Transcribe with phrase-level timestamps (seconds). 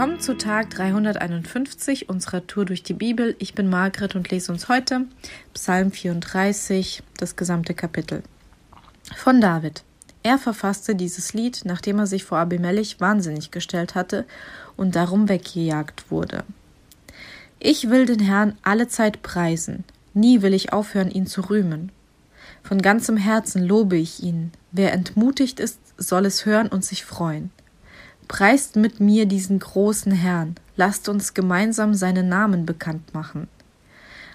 [0.00, 3.36] Willkommen zu Tag 351 unserer Tour durch die Bibel.
[3.38, 5.04] Ich bin Margret und lese uns heute
[5.52, 8.22] Psalm 34, das gesamte Kapitel.
[9.14, 9.82] Von David.
[10.22, 14.24] Er verfasste dieses Lied, nachdem er sich vor Abimelech wahnsinnig gestellt hatte
[14.74, 16.44] und darum weggejagt wurde.
[17.58, 21.92] Ich will den Herrn alle Zeit preisen, nie will ich aufhören, ihn zu rühmen.
[22.62, 24.50] Von ganzem Herzen lobe ich ihn.
[24.72, 27.50] Wer entmutigt ist, soll es hören und sich freuen.
[28.30, 33.48] Preist mit mir diesen großen Herrn, lasst uns gemeinsam seinen Namen bekannt machen.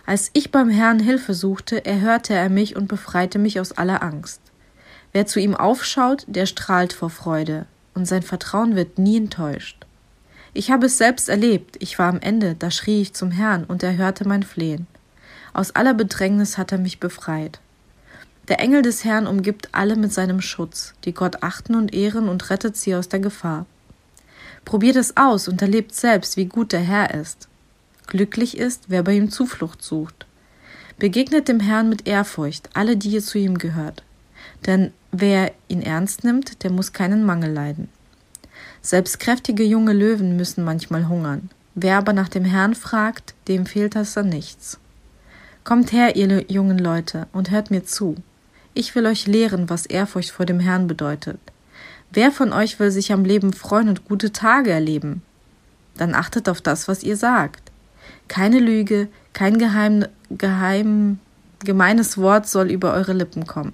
[0.06, 4.42] Als ich beim Herrn Hilfe suchte, erhörte er mich und befreite mich aus aller Angst.
[5.14, 9.86] Wer zu ihm aufschaut, der strahlt vor Freude, und sein Vertrauen wird nie enttäuscht.
[10.54, 13.82] Ich habe es selbst erlebt, ich war am Ende, da schrie ich zum Herrn, und
[13.82, 14.88] er hörte mein Flehen.
[15.54, 17.62] Aus aller Bedrängnis hat er mich befreit.
[18.50, 22.50] Der Engel des Herrn umgibt alle mit seinem Schutz, die Gott achten und ehren und
[22.50, 23.66] rettet sie aus der Gefahr.
[24.66, 27.48] Probiert es aus und erlebt selbst, wie gut der Herr ist.
[28.08, 30.26] Glücklich ist, wer bei ihm Zuflucht sucht.
[30.98, 34.04] Begegnet dem Herrn mit Ehrfurcht, alle, die ihr zu ihm gehört.
[34.66, 37.90] Denn wer ihn ernst nimmt, der muss keinen Mangel leiden.
[38.82, 41.50] Selbst kräftige junge Löwen müssen manchmal hungern.
[41.74, 44.80] Wer aber nach dem Herrn fragt, dem fehlt das an nichts.
[45.64, 48.16] Kommt her, ihr jungen Leute, und hört mir zu.
[48.74, 51.40] Ich will euch lehren, was Ehrfurcht vor dem Herrn bedeutet.
[52.16, 55.22] Wer von euch will sich am Leben freuen und gute Tage erleben?
[55.98, 57.74] Dann achtet auf das, was ihr sagt.
[58.30, 61.20] Keine Lüge, kein geheim, geheim,
[61.66, 63.74] gemeines Wort soll über eure Lippen kommen.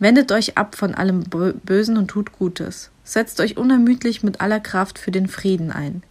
[0.00, 2.90] Wendet euch ab von allem Bösen und tut Gutes.
[3.04, 6.02] Setzt euch unermüdlich mit aller Kraft für den Frieden ein.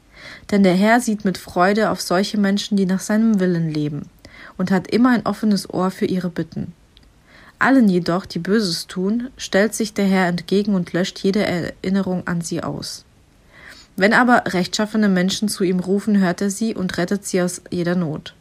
[0.49, 4.03] Denn der Herr sieht mit Freude auf solche Menschen, die nach seinem Willen leben,
[4.57, 6.71] und hat immer ein offenes Ohr für ihre Bitten.
[7.63, 12.41] Allen jedoch, die Böses tun, stellt sich der Herr entgegen und löscht jede Erinnerung an
[12.41, 13.05] sie aus.
[13.95, 17.95] Wenn aber rechtschaffene Menschen zu ihm rufen, hört er sie und rettet sie aus jeder
[17.95, 18.33] Not.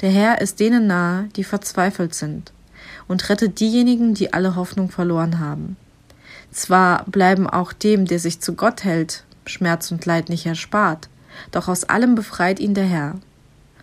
[0.00, 2.52] Der Herr ist denen nahe, die verzweifelt sind,
[3.06, 5.76] und rettet diejenigen, die alle Hoffnung verloren haben.
[6.50, 11.08] Zwar bleiben auch dem, der sich zu Gott hält, Schmerz und Leid nicht erspart,
[11.52, 13.14] doch aus allem befreit ihn der Herr.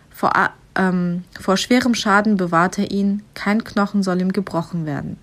[0.09, 0.35] Vor
[0.75, 5.17] ähm, vor schwerem Schaden bewahrt er ihn, kein Knochen soll ihm gebrochen werden.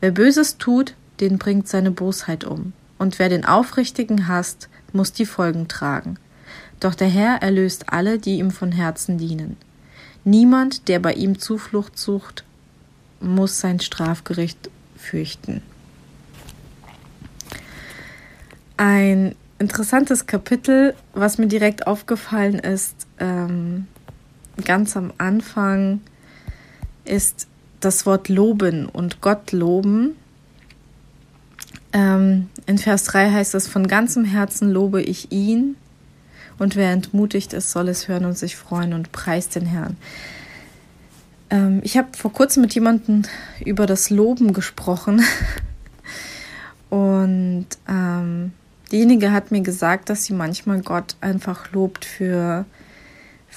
[0.00, 5.26] Wer Böses tut, den bringt seine Bosheit um, und wer den Aufrichtigen hasst, muss die
[5.26, 6.18] Folgen tragen.
[6.80, 9.56] Doch der Herr erlöst alle, die ihm von Herzen dienen.
[10.24, 12.44] Niemand, der bei ihm Zuflucht sucht,
[13.20, 15.62] muss sein Strafgericht fürchten.
[18.76, 23.86] Ein interessantes Kapitel, was mir direkt aufgefallen ist, ähm,
[24.64, 26.00] ganz am Anfang
[27.04, 27.48] ist
[27.80, 30.16] das Wort loben und Gott loben.
[31.92, 35.76] Ähm, in Vers 3 heißt es, von ganzem Herzen lobe ich ihn
[36.58, 39.96] und wer entmutigt ist, soll es hören und sich freuen und preist den Herrn.
[41.50, 43.22] Ähm, ich habe vor kurzem mit jemandem
[43.64, 45.22] über das Loben gesprochen
[46.90, 48.52] und ähm,
[48.90, 52.64] diejenige hat mir gesagt, dass sie manchmal Gott einfach lobt für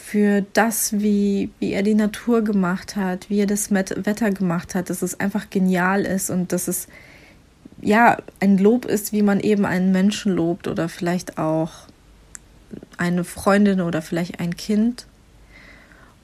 [0.04, 4.90] für das, wie, wie er die Natur gemacht hat, wie er das Wetter gemacht hat,
[4.90, 6.88] dass es einfach genial ist und dass es
[7.82, 11.72] ja ein Lob ist, wie man eben einen Menschen lobt oder vielleicht auch
[12.98, 15.08] eine Freundin oder vielleicht ein Kind.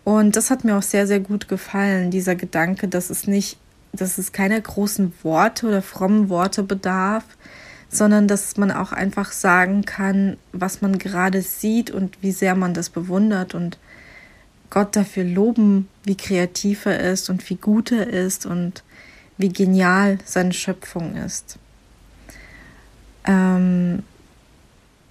[0.03, 3.57] Und das hat mir auch sehr, sehr gut gefallen, dieser Gedanke, dass es nicht,
[3.91, 7.25] dass es keine großen Worte oder frommen Worte bedarf,
[7.95, 12.73] sondern dass man auch einfach sagen kann, was man gerade sieht und wie sehr man
[12.73, 13.77] das bewundert und
[14.69, 18.83] Gott dafür loben, wie kreativ er ist und wie gut er ist und
[19.37, 21.57] wie genial seine Schöpfung ist.
[23.25, 24.03] Ähm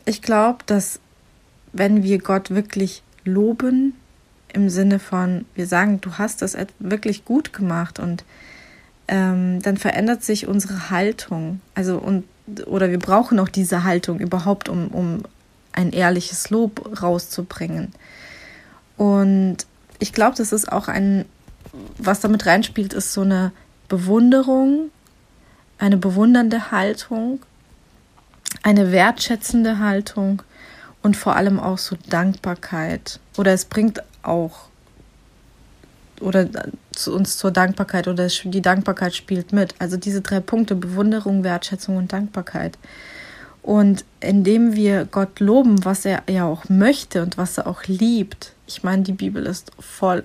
[0.04, 0.98] ich glaube, dass
[1.72, 3.94] wenn wir Gott wirklich loben,
[4.53, 8.25] im Sinne von, wir sagen, du hast das wirklich gut gemacht und
[9.12, 11.60] ähm, dann verändert sich unsere Haltung.
[11.74, 12.24] Also und
[12.64, 15.22] oder wir brauchen auch diese Haltung überhaupt, um, um
[15.72, 17.92] ein ehrliches Lob rauszubringen.
[18.97, 19.59] Und
[19.98, 21.26] ich glaube, das ist auch ein,
[21.98, 23.53] was damit reinspielt, ist so eine
[23.88, 24.91] Bewunderung,
[25.78, 27.41] eine bewundernde Haltung,
[28.62, 30.42] eine wertschätzende Haltung
[31.03, 33.20] und vor allem auch so Dankbarkeit.
[33.36, 34.68] Oder es bringt auch
[36.18, 36.47] oder
[36.92, 39.74] zu uns zur Dankbarkeit oder die Dankbarkeit spielt mit.
[39.78, 42.78] Also diese drei Punkte, Bewunderung, Wertschätzung und Dankbarkeit.
[43.62, 48.53] Und indem wir Gott loben, was er ja auch möchte und was er auch liebt,
[48.66, 50.24] ich meine, die Bibel ist voll,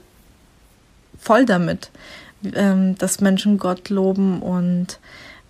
[1.19, 1.91] voll damit,
[2.53, 4.99] ähm, dass Menschen Gott loben und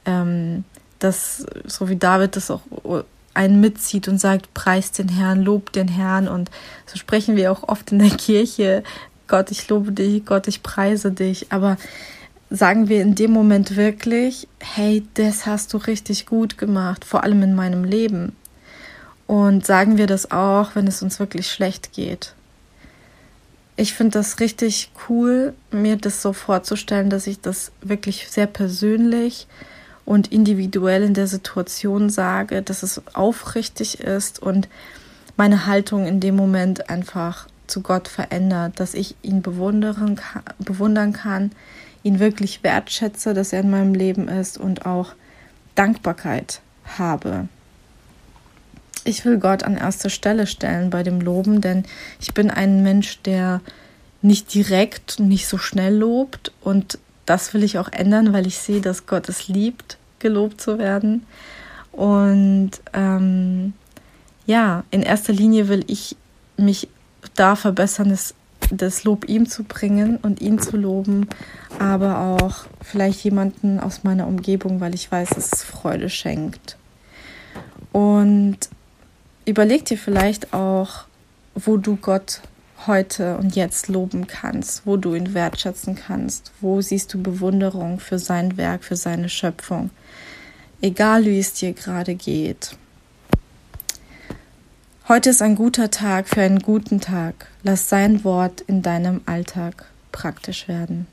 [0.05, 0.65] ähm,
[0.99, 2.61] dass, so wie David das auch
[3.33, 6.27] einen mitzieht und sagt, preist den Herrn, lobt den Herrn.
[6.27, 6.49] Und
[6.87, 8.83] so sprechen wir auch oft in der Kirche,
[9.27, 11.51] Gott, ich lobe dich, Gott, ich preise dich.
[11.51, 11.77] Aber
[12.49, 17.43] sagen wir in dem Moment wirklich, hey, das hast du richtig gut gemacht, vor allem
[17.43, 18.35] in meinem Leben.
[19.25, 22.33] Und sagen wir das auch, wenn es uns wirklich schlecht geht.
[23.75, 29.47] Ich finde das richtig cool, mir das so vorzustellen, dass ich das wirklich sehr persönlich
[30.05, 34.69] und individuell in der Situation sage, dass es aufrichtig ist und
[35.35, 41.13] meine Haltung in dem Moment einfach zu Gott verändert, dass ich ihn bewundern kann, bewundern
[41.13, 41.51] kann,
[42.03, 45.13] ihn wirklich wertschätze, dass er in meinem Leben ist und auch
[45.75, 46.61] Dankbarkeit
[46.97, 47.47] habe.
[49.03, 51.83] Ich will Gott an erste Stelle stellen bei dem Loben, denn
[52.19, 53.61] ich bin ein Mensch, der
[54.21, 58.81] nicht direkt, nicht so schnell lobt und das will ich auch ändern, weil ich sehe,
[58.81, 61.25] dass Gott es liebt, gelobt zu werden.
[61.91, 63.73] Und ähm,
[64.45, 66.15] ja, in erster Linie will ich
[66.55, 66.87] mich
[67.35, 68.33] da verbessern, das,
[68.71, 71.27] das Lob ihm zu bringen und ihn zu loben,
[71.79, 76.77] aber auch vielleicht jemanden aus meiner Umgebung, weil ich weiß, dass es Freude schenkt.
[77.91, 78.57] Und
[79.45, 81.05] überleg dir vielleicht auch,
[81.55, 82.41] wo du Gott
[82.85, 88.19] heute und jetzt loben kannst, wo du ihn wertschätzen kannst, wo siehst du Bewunderung für
[88.19, 89.89] sein Werk, für seine Schöpfung,
[90.81, 92.77] egal wie es dir gerade geht.
[95.09, 97.47] Heute ist ein guter Tag für einen guten Tag.
[97.63, 101.07] Lass sein Wort in deinem Alltag praktisch werden.